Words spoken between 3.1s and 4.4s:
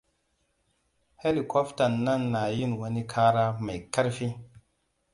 kara mai karfi.